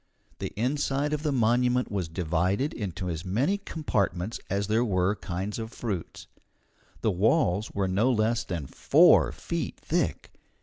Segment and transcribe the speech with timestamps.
[0.39, 5.59] The inside of the monument was divided into as many compartments as there were kinds
[5.59, 6.25] of fruits.
[7.01, 10.31] The walls were no less than four feet thick.